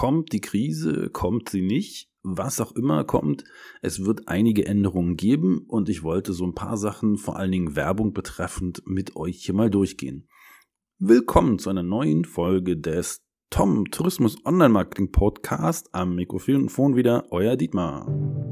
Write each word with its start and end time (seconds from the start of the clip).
kommt 0.00 0.32
die 0.32 0.40
Krise, 0.40 1.10
kommt 1.12 1.50
sie 1.50 1.60
nicht, 1.60 2.08
was 2.22 2.58
auch 2.58 2.72
immer 2.72 3.04
kommt, 3.04 3.44
es 3.82 4.02
wird 4.02 4.28
einige 4.28 4.64
Änderungen 4.64 5.14
geben 5.18 5.66
und 5.68 5.90
ich 5.90 6.02
wollte 6.02 6.32
so 6.32 6.46
ein 6.46 6.54
paar 6.54 6.78
Sachen, 6.78 7.18
vor 7.18 7.36
allen 7.36 7.52
Dingen 7.52 7.76
Werbung 7.76 8.14
betreffend, 8.14 8.80
mit 8.86 9.14
euch 9.14 9.44
hier 9.44 9.54
mal 9.54 9.68
durchgehen. 9.68 10.26
Willkommen 10.98 11.58
zu 11.58 11.68
einer 11.68 11.82
neuen 11.82 12.24
Folge 12.24 12.78
des 12.78 13.20
Tom 13.50 13.90
Tourismus 13.90 14.38
Online 14.46 14.70
Marketing 14.70 15.12
Podcast 15.12 15.90
am 15.92 16.14
Mikrofon 16.14 16.96
wieder, 16.96 17.26
euer 17.30 17.56
Dietmar. 17.56 18.49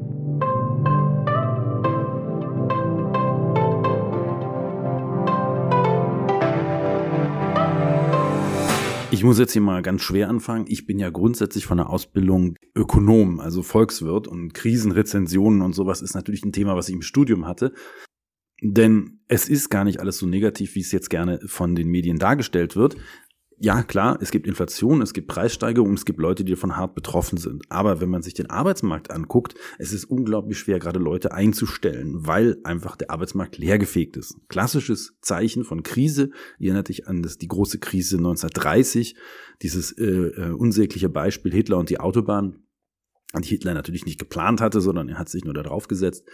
Ich 9.19 9.25
muss 9.25 9.41
jetzt 9.41 9.53
hier 9.53 9.63
mal 9.63 9.83
ganz 9.83 10.03
schwer 10.03 10.29
anfangen. 10.29 10.67
Ich 10.69 10.87
bin 10.87 11.01
ja 11.01 11.11
grundsätzlich 11.11 11.67
von 11.67 11.79
der 11.79 11.91
Ausbildung 11.91 12.55
Ökonom, 12.77 13.41
also 13.41 13.65
Volkswirt 13.65 14.29
und 14.29 14.55
Krisenrezensionen 14.55 15.61
und 15.61 15.73
sowas 15.73 16.03
ist 16.03 16.15
natürlich 16.15 16.45
ein 16.45 16.53
Thema, 16.53 16.77
was 16.77 16.89
ich 16.89 16.95
im 16.95 17.03
Studium 17.03 17.45
hatte. 17.45 17.73
Denn 18.63 19.19
es 19.27 19.49
ist 19.49 19.71
gar 19.71 19.83
nicht 19.83 19.99
alles 19.99 20.19
so 20.19 20.27
negativ, 20.29 20.77
wie 20.77 20.83
es 20.83 20.93
jetzt 20.93 21.11
gerne 21.11 21.41
von 21.47 21.75
den 21.75 21.89
Medien 21.89 22.21
dargestellt 22.21 22.77
wird 22.77 22.97
ja, 23.61 23.83
klar, 23.83 24.19
es 24.21 24.31
gibt 24.31 24.47
Inflation, 24.47 25.03
es 25.03 25.13
gibt 25.13 25.27
Preissteigerungen, 25.27 25.95
es 25.95 26.05
gibt 26.05 26.21
Leute, 26.21 26.45
die 26.45 26.53
davon 26.53 26.77
hart 26.77 26.95
betroffen 26.95 27.39
sind. 27.39 27.65
Aber 27.71 28.01
wenn 28.01 28.09
man 28.09 28.23
sich 28.23 28.35
den 28.35 28.51
Arbeitsmarkt 28.51 29.11
anguckt, 29.11 29.55
es 29.79 29.93
ist 29.93 30.05
unglaublich 30.05 30.59
schwer, 30.59 30.79
gerade 30.79 31.01
Leute 31.01 31.33
einzustellen, 31.33 32.27
weil 32.27 32.59
einfach 32.63 32.95
der 32.95 33.11
Arbeitsmarkt 33.11 33.59
leergefegt 33.59 34.17
ist. 34.17 34.37
Klassisches 34.49 35.17
Zeichen 35.23 35.65
von 35.65 35.83
Krise, 35.83 36.31
ihr 36.59 36.69
erinnert 36.69 36.89
dich 36.89 37.09
an 37.09 37.23
das, 37.23 37.39
die 37.39 37.49
große 37.49 37.79
Krise 37.79 38.19
1930, 38.19 39.17
dieses 39.63 39.91
äh, 39.93 40.05
äh, 40.05 40.51
unsägliche 40.53 41.09
Beispiel 41.09 41.53
Hitler 41.53 41.79
und 41.79 41.91
die 41.91 41.99
Autobahn, 41.99 42.63
die 43.37 43.49
Hitler 43.49 43.75
natürlich 43.75 44.07
nicht 44.07 44.21
geplant 44.21 44.61
hatte, 44.61 44.81
sondern 44.81 45.09
er 45.09 45.19
hat 45.19 45.29
sich 45.29 45.45
nur 45.45 45.55
darauf 45.55 45.89
gesetzt. 45.89 46.25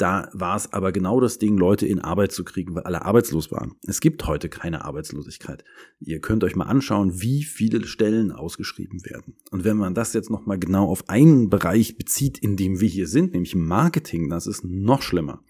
Da 0.00 0.30
war 0.32 0.56
es 0.56 0.72
aber 0.72 0.92
genau 0.92 1.20
das 1.20 1.36
Ding, 1.36 1.58
Leute 1.58 1.86
in 1.86 1.98
Arbeit 1.98 2.32
zu 2.32 2.42
kriegen, 2.42 2.74
weil 2.74 2.84
alle 2.84 3.04
arbeitslos 3.04 3.52
waren. 3.52 3.74
Es 3.86 4.00
gibt 4.00 4.26
heute 4.26 4.48
keine 4.48 4.82
Arbeitslosigkeit. 4.86 5.62
Ihr 6.00 6.20
könnt 6.20 6.42
euch 6.42 6.56
mal 6.56 6.64
anschauen, 6.64 7.20
wie 7.20 7.42
viele 7.42 7.86
Stellen 7.86 8.32
ausgeschrieben 8.32 9.04
werden. 9.04 9.36
Und 9.50 9.64
wenn 9.64 9.76
man 9.76 9.94
das 9.94 10.14
jetzt 10.14 10.30
nochmal 10.30 10.58
genau 10.58 10.88
auf 10.88 11.10
einen 11.10 11.50
Bereich 11.50 11.98
bezieht, 11.98 12.38
in 12.38 12.56
dem 12.56 12.80
wir 12.80 12.88
hier 12.88 13.06
sind, 13.06 13.34
nämlich 13.34 13.54
Marketing, 13.54 14.30
das 14.30 14.46
ist 14.46 14.64
noch 14.64 15.02
schlimmer. 15.02 15.44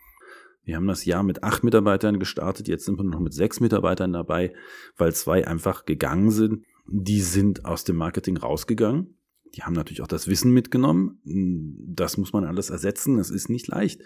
Wir 0.65 0.75
haben 0.75 0.89
das 0.89 1.05
Jahr 1.05 1.23
mit 1.23 1.45
acht 1.45 1.63
Mitarbeitern 1.63 2.19
gestartet, 2.19 2.67
jetzt 2.67 2.87
sind 2.87 2.99
wir 2.99 3.05
noch 3.05 3.21
mit 3.21 3.33
sechs 3.33 3.61
Mitarbeitern 3.61 4.13
dabei, 4.13 4.53
weil 4.97 5.15
zwei 5.15 5.47
einfach 5.47 5.87
gegangen 5.87 6.33
sind. 6.33 6.65
Die 6.89 7.21
sind 7.21 7.67
aus 7.67 7.85
dem 7.85 7.95
Marketing 7.95 8.37
rausgegangen. 8.37 9.15
Die 9.55 9.63
haben 9.63 9.73
natürlich 9.73 10.03
auch 10.03 10.07
das 10.07 10.29
Wissen 10.29 10.53
mitgenommen. 10.53 11.21
Das 11.25 12.17
muss 12.17 12.33
man 12.33 12.45
alles 12.45 12.71
ersetzen. 12.71 13.17
Das 13.17 13.31
ist 13.31 13.49
nicht 13.49 13.69
leicht. 13.69 14.03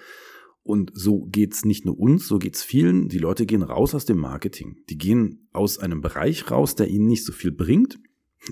Und 0.62 0.92
so 0.94 1.26
geht's 1.26 1.66
nicht 1.66 1.84
nur 1.84 1.98
uns, 1.98 2.26
so 2.26 2.38
geht's 2.38 2.62
vielen. 2.62 3.08
Die 3.08 3.18
Leute 3.18 3.44
gehen 3.44 3.62
raus 3.62 3.94
aus 3.94 4.06
dem 4.06 4.18
Marketing. 4.18 4.78
Die 4.88 4.96
gehen 4.96 5.46
aus 5.52 5.78
einem 5.78 6.00
Bereich 6.00 6.50
raus, 6.50 6.74
der 6.74 6.88
ihnen 6.88 7.06
nicht 7.06 7.24
so 7.24 7.32
viel 7.32 7.52
bringt. 7.52 7.98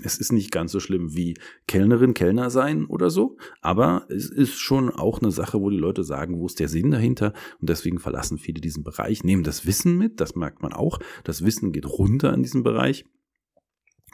Es 0.01 0.17
ist 0.17 0.31
nicht 0.31 0.51
ganz 0.51 0.71
so 0.71 0.79
schlimm 0.79 1.15
wie 1.15 1.35
Kellnerin, 1.67 2.13
Kellner 2.13 2.49
sein 2.49 2.85
oder 2.85 3.09
so, 3.09 3.37
aber 3.61 4.07
es 4.09 4.29
ist 4.29 4.57
schon 4.57 4.89
auch 4.89 5.21
eine 5.21 5.31
Sache, 5.31 5.59
wo 5.59 5.69
die 5.69 5.77
Leute 5.77 6.03
sagen, 6.03 6.39
wo 6.39 6.47
ist 6.47 6.59
der 6.59 6.67
Sinn 6.67 6.89
dahinter? 6.89 7.33
Und 7.59 7.69
deswegen 7.69 7.99
verlassen 7.99 8.39
viele 8.39 8.59
diesen 8.59 8.83
Bereich, 8.83 9.23
nehmen 9.23 9.43
das 9.43 9.67
Wissen 9.67 9.97
mit, 9.97 10.19
das 10.19 10.35
merkt 10.35 10.63
man 10.63 10.73
auch. 10.73 10.99
Das 11.23 11.45
Wissen 11.45 11.71
geht 11.71 11.85
runter 11.85 12.33
in 12.33 12.41
diesem 12.41 12.63
Bereich 12.63 13.05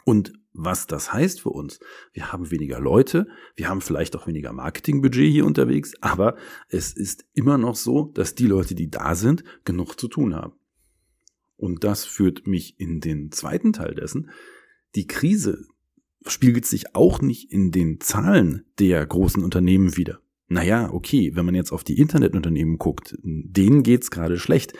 und 0.04 0.32
was 0.52 0.86
das 0.86 1.12
heißt 1.12 1.40
für 1.40 1.50
uns. 1.50 1.80
Wir 2.12 2.32
haben 2.32 2.50
weniger 2.50 2.80
Leute, 2.80 3.26
wir 3.56 3.68
haben 3.68 3.80
vielleicht 3.80 4.16
auch 4.16 4.26
weniger 4.26 4.52
Marketingbudget 4.52 5.30
hier 5.30 5.46
unterwegs, 5.46 5.94
aber 6.00 6.36
es 6.68 6.92
ist 6.92 7.24
immer 7.32 7.58
noch 7.58 7.76
so, 7.76 8.06
dass 8.14 8.34
die 8.34 8.46
Leute, 8.46 8.74
die 8.74 8.90
da 8.90 9.14
sind, 9.14 9.44
genug 9.64 9.94
zu 9.98 10.08
tun 10.08 10.34
haben. 10.34 10.54
Und 11.56 11.84
das 11.84 12.04
führt 12.04 12.46
mich 12.46 12.80
in 12.80 13.00
den 13.00 13.30
zweiten 13.32 13.72
Teil 13.72 13.94
dessen. 13.94 14.30
Die 14.94 15.06
Krise 15.06 15.66
spiegelt 16.26 16.66
sich 16.66 16.94
auch 16.94 17.20
nicht 17.20 17.52
in 17.52 17.70
den 17.70 18.00
Zahlen 18.00 18.64
der 18.78 19.06
großen 19.06 19.44
Unternehmen 19.44 19.96
wieder 19.96 20.20
naja, 20.52 20.92
okay, 20.92 21.30
wenn 21.34 21.46
man 21.46 21.54
jetzt 21.54 21.70
auf 21.70 21.84
die 21.84 21.96
Internetunternehmen 21.96 22.76
guckt, 22.76 23.16
denen 23.22 23.84
geht's 23.84 24.10
gerade 24.10 24.36
schlecht. 24.36 24.72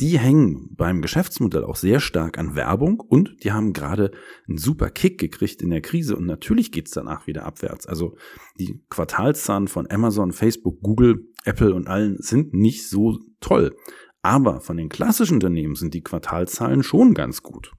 Die 0.00 0.18
hängen 0.18 0.70
beim 0.74 1.02
Geschäftsmodell 1.02 1.64
auch 1.64 1.76
sehr 1.76 2.00
stark 2.00 2.38
an 2.38 2.56
Werbung 2.56 2.98
und 3.00 3.36
die 3.44 3.52
haben 3.52 3.74
gerade 3.74 4.10
einen 4.48 4.56
super 4.56 4.88
Kick 4.88 5.20
gekriegt 5.20 5.60
in 5.60 5.68
der 5.68 5.82
Krise 5.82 6.16
und 6.16 6.24
natürlich 6.24 6.72
geht's 6.72 6.92
danach 6.92 7.26
wieder 7.26 7.44
abwärts. 7.44 7.86
Also 7.86 8.16
die 8.58 8.82
Quartalszahlen 8.88 9.68
von 9.68 9.86
Amazon, 9.90 10.32
Facebook, 10.32 10.80
Google, 10.80 11.28
Apple 11.44 11.74
und 11.74 11.88
allen 11.88 12.16
sind 12.20 12.54
nicht 12.54 12.88
so 12.88 13.18
toll. 13.40 13.76
Aber 14.22 14.62
von 14.62 14.78
den 14.78 14.88
klassischen 14.88 15.34
Unternehmen 15.34 15.74
sind 15.74 15.92
die 15.92 16.02
Quartalzahlen 16.02 16.82
schon 16.82 17.12
ganz 17.12 17.42
gut. 17.42 17.72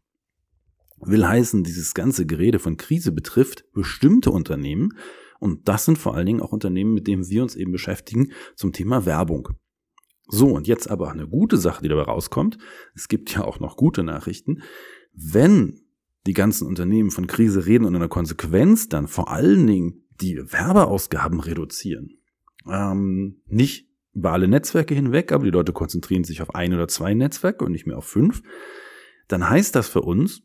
Will 1.00 1.28
heißen, 1.28 1.64
dieses 1.64 1.96
ganze 1.96 2.28
Gerede 2.28 2.60
von 2.60 2.78
Krise 2.78 3.12
betrifft 3.12 3.64
bestimmte 3.74 4.30
Unternehmen, 4.30 4.92
und 5.40 5.68
das 5.68 5.86
sind 5.86 5.98
vor 5.98 6.16
allen 6.16 6.26
Dingen 6.26 6.42
auch 6.42 6.52
Unternehmen, 6.52 6.94
mit 6.94 7.08
denen 7.08 7.28
wir 7.30 7.42
uns 7.42 7.56
eben 7.56 7.72
beschäftigen 7.72 8.32
zum 8.56 8.74
Thema 8.74 9.06
Werbung. 9.06 9.50
So, 10.28 10.50
und 10.50 10.68
jetzt 10.68 10.90
aber 10.90 11.10
eine 11.12 11.28
gute 11.28 11.58
Sache, 11.58 11.82
die 11.82 11.90
dabei 11.90 12.04
rauskommt. 12.04 12.60
Es 12.94 13.08
gibt 13.08 13.34
ja 13.34 13.44
auch 13.44 13.60
noch 13.60 13.78
gute 13.78 14.04
Nachrichten. 14.04 14.62
Wenn 15.14 15.82
die 16.28 16.34
ganzen 16.34 16.68
Unternehmen 16.68 17.10
von 17.10 17.26
Krise 17.26 17.66
reden 17.66 17.86
und 17.86 17.96
in 17.96 18.00
der 18.00 18.10
Konsequenz 18.10 18.90
dann 18.90 19.08
vor 19.08 19.32
allen 19.32 19.66
Dingen 19.66 20.04
die 20.22 20.38
Werbeausgaben 20.38 21.40
reduzieren, 21.40 22.20
ähm, 22.68 23.42
nicht 23.48 23.90
über 24.14 24.34
alle 24.34 24.48
Netzwerke 24.48 24.94
hinweg, 24.94 25.32
aber 25.32 25.46
die 25.46 25.50
Leute 25.50 25.74
konzentrieren 25.74 26.24
sich 26.24 26.42
auf 26.42 26.54
ein 26.54 26.74
oder 26.74 26.88
zwei 26.88 27.14
Netzwerke 27.14 27.66
und 27.66 27.72
nicht 27.72 27.88
mehr 27.88 27.98
auf 27.98 28.06
fünf, 28.06 28.44
dann 29.28 29.50
heißt 29.50 29.76
das 29.76 29.88
für 29.88 30.02
uns, 30.02 30.44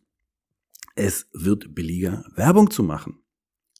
es 0.95 1.29
wird 1.33 1.75
billiger, 1.75 2.25
Werbung 2.37 2.71
zu 2.71 2.83
machen. 2.83 3.24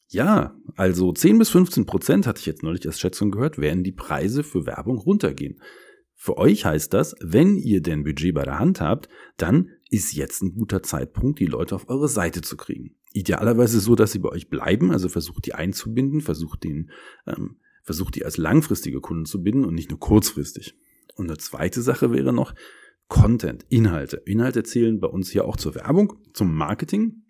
Ja, 0.07 0.55
also 0.75 1.11
10 1.11 1.39
bis 1.39 1.49
15 1.49 1.85
Prozent, 1.85 2.27
hatte 2.27 2.39
ich 2.39 2.45
jetzt 2.45 2.63
neulich 2.63 2.85
als 2.85 2.99
Schätzung 2.99 3.31
gehört, 3.31 3.57
werden 3.57 3.83
die 3.83 3.91
Preise 3.91 4.43
für 4.43 4.65
Werbung 4.65 4.97
runtergehen. 4.97 5.59
Für 6.13 6.37
euch 6.37 6.65
heißt 6.65 6.93
das, 6.93 7.15
wenn 7.21 7.57
ihr 7.57 7.81
denn 7.81 8.03
Budget 8.03 8.33
bei 8.33 8.43
der 8.43 8.59
Hand 8.59 8.81
habt, 8.81 9.09
dann 9.37 9.71
ist 9.89 10.13
jetzt 10.13 10.41
ein 10.41 10.55
guter 10.55 10.81
Zeitpunkt, 10.81 11.39
die 11.39 11.45
Leute 11.45 11.75
auf 11.75 11.89
eure 11.89 12.07
Seite 12.07 12.41
zu 12.41 12.55
kriegen. 12.55 12.95
Idealerweise 13.11 13.79
so, 13.79 13.95
dass 13.95 14.11
sie 14.11 14.19
bei 14.19 14.29
euch 14.29 14.49
bleiben, 14.49 14.91
also 14.91 15.09
versucht 15.09 15.45
die 15.45 15.53
einzubinden, 15.53 16.21
versucht 16.21 16.63
den, 16.63 16.91
ähm, 17.27 17.57
versucht 17.83 18.15
die 18.15 18.25
als 18.25 18.37
langfristige 18.37 19.01
Kunden 19.01 19.25
zu 19.25 19.43
binden 19.43 19.65
und 19.65 19.75
nicht 19.75 19.89
nur 19.89 19.99
kurzfristig. 19.99 20.75
Und 21.15 21.29
eine 21.29 21.37
zweite 21.37 21.81
Sache 21.81 22.11
wäre 22.11 22.33
noch 22.33 22.53
Content, 23.07 23.65
Inhalte. 23.69 24.17
Inhalte 24.25 24.63
zählen 24.63 24.99
bei 24.99 25.07
uns 25.07 25.29
hier 25.29 25.45
auch 25.45 25.57
zur 25.57 25.75
Werbung, 25.75 26.13
zum 26.33 26.55
Marketing. 26.55 27.23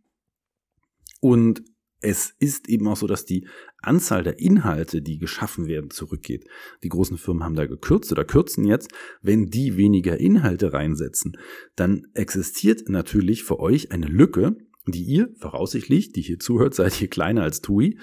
Und 1.20 1.64
es 2.00 2.34
ist 2.40 2.70
eben 2.70 2.88
auch 2.88 2.98
so, 2.98 3.08
dass 3.08 3.26
die 3.26 3.48
Anzahl 3.82 4.24
der 4.24 4.40
Inhalte, 4.40 5.02
die 5.02 5.18
geschaffen 5.18 5.68
werden, 5.68 5.90
zurückgeht. 5.90 6.46
Die 6.84 6.90
großen 6.90 7.18
Firmen 7.18 7.44
haben 7.44 7.56
da 7.56 7.66
gekürzt 7.66 8.12
oder 8.12 8.26
kürzen 8.26 8.66
jetzt. 8.66 8.92
Wenn 9.22 9.48
die 9.48 9.78
weniger 9.78 10.20
Inhalte 10.20 10.74
reinsetzen, 10.74 11.38
dann 11.76 12.08
existiert 12.14 12.90
natürlich 12.90 13.44
für 13.44 13.60
euch 13.60 13.92
eine 13.92 14.08
Lücke, 14.08 14.58
die 14.88 15.04
ihr 15.04 15.34
voraussichtlich, 15.40 16.12
die 16.12 16.22
hier 16.22 16.40
zuhört, 16.40 16.76
seid 16.76 17.02
ihr 17.02 17.08
kleiner 17.08 17.44
als 17.44 17.62
TUI, 17.62 17.98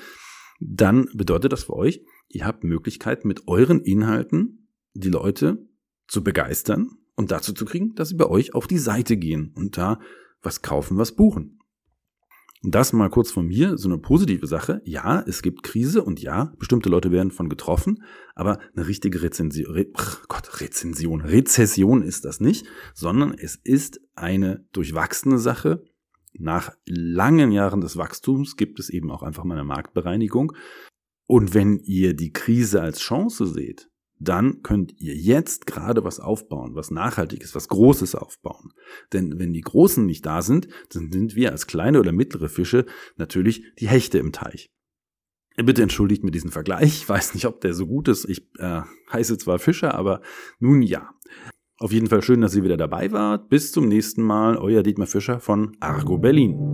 dann 0.60 1.08
bedeutet 1.14 1.52
das 1.52 1.64
für 1.64 1.75
euch, 1.75 2.04
ihr 2.28 2.47
habt 2.47 2.64
Möglichkeit 2.64 3.25
mit 3.25 3.48
euren 3.48 3.81
Inhalten 3.81 4.69
die 4.94 5.10
Leute 5.10 5.66
zu 6.06 6.22
begeistern 6.22 6.91
und 7.14 7.31
dazu 7.31 7.52
zu 7.52 7.64
kriegen, 7.64 7.94
dass 7.94 8.10
sie 8.10 8.16
bei 8.16 8.26
euch 8.26 8.54
auf 8.54 8.66
die 8.66 8.78
Seite 8.78 9.16
gehen 9.16 9.52
und 9.54 9.76
da 9.76 10.00
was 10.42 10.62
kaufen, 10.62 10.98
was 10.98 11.14
buchen. 11.14 11.58
Und 12.64 12.76
das 12.76 12.92
mal 12.92 13.10
kurz 13.10 13.32
von 13.32 13.46
mir, 13.46 13.76
so 13.76 13.88
eine 13.88 13.98
positive 13.98 14.46
Sache. 14.46 14.80
Ja, 14.84 15.24
es 15.26 15.42
gibt 15.42 15.64
Krise 15.64 16.04
und 16.04 16.22
ja, 16.22 16.52
bestimmte 16.58 16.88
Leute 16.88 17.10
werden 17.10 17.32
von 17.32 17.48
getroffen, 17.48 18.04
aber 18.37 18.60
eine 18.76 18.87
richtige 18.87 19.22
Rezension, 19.22 19.75
Re, 19.75 19.87
Gott, 20.28 20.60
Rezension, 20.60 21.22
Rezession 21.22 22.02
ist 22.02 22.25
das 22.25 22.38
nicht, 22.38 22.66
sondern 22.94 23.34
es 23.34 23.56
ist 23.56 24.00
eine 24.14 24.64
durchwachsene 24.72 25.38
Sache. 25.38 25.82
Nach 26.34 26.72
langen 26.87 27.50
Jahren 27.50 27.81
des 27.81 27.96
Wachstums 27.96 28.56
gibt 28.56 28.78
es 28.78 28.90
eben 28.90 29.10
auch 29.10 29.25
einfach 29.25 29.44
mal 29.44 29.54
eine 29.54 29.64
Marktbereinigung. 29.64 30.52
Und 31.26 31.54
wenn 31.54 31.78
ihr 31.78 32.14
die 32.14 32.32
Krise 32.32 32.81
als 32.81 33.00
Chance 33.00 33.46
seht, 33.46 33.88
dann 34.22 34.62
könnt 34.62 35.00
ihr 35.00 35.14
jetzt 35.14 35.66
gerade 35.66 36.04
was 36.04 36.20
aufbauen, 36.20 36.74
was 36.74 36.90
nachhaltig 36.90 37.42
ist, 37.42 37.54
was 37.54 37.69
Großes 37.69 38.14
aufbauen. 38.14 38.72
Denn 39.12 39.38
wenn 39.38 39.52
die 39.52 39.60
Großen 39.60 40.04
nicht 40.04 40.24
da 40.24 40.42
sind, 40.42 40.69
dann 40.90 41.10
sind 41.10 41.34
wir 41.34 41.50
als 41.50 41.66
kleine 41.66 42.00
oder 42.00 42.12
mittlere 42.12 42.48
Fische 42.48 42.86
natürlich 43.16 43.62
die 43.78 43.88
Hechte 43.88 44.19
im 44.19 44.32
Teich. 44.32 44.70
Bitte 45.56 45.82
entschuldigt 45.82 46.24
mir 46.24 46.30
diesen 46.30 46.50
Vergleich. 46.50 47.02
Ich 47.02 47.08
weiß 47.08 47.34
nicht, 47.34 47.46
ob 47.46 47.60
der 47.60 47.74
so 47.74 47.86
gut 47.86 48.08
ist. 48.08 48.24
Ich 48.28 48.48
äh, 48.58 48.82
heiße 49.12 49.36
zwar 49.38 49.58
Fischer, 49.58 49.94
aber 49.94 50.22
nun 50.58 50.82
ja. 50.82 51.10
Auf 51.78 51.92
jeden 51.92 52.06
Fall 52.06 52.22
schön, 52.22 52.40
dass 52.40 52.54
ihr 52.54 52.64
wieder 52.64 52.76
dabei 52.76 53.12
wart. 53.12 53.48
Bis 53.48 53.72
zum 53.72 53.88
nächsten 53.88 54.22
Mal. 54.22 54.56
Euer 54.56 54.82
Dietmar 54.82 55.08
Fischer 55.08 55.40
von 55.40 55.76
Argo 55.80 56.16
Berlin. 56.16 56.72